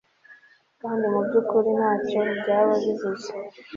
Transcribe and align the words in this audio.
kandi 0.81 1.03
mu 1.13 1.19
by'ukuri 1.25 1.69
ntacyo 1.79 2.19
byaba 2.39 2.73
bivuze 2.83 3.29